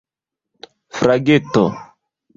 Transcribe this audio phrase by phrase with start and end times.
[0.99, 1.63] flageto